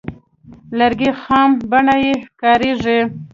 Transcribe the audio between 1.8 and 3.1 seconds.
کې کاریږي.